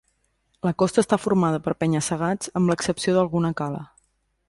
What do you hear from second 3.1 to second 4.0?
d'alguna cala.